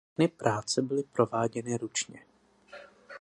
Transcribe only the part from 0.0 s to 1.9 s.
Všechny práce byly prováděny